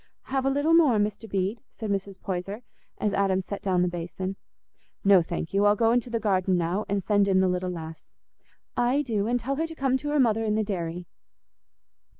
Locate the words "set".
3.39-3.61